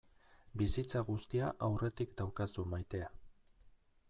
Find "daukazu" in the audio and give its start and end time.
2.23-2.69